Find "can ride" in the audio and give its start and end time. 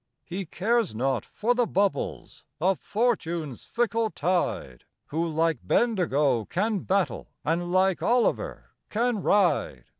8.89-9.85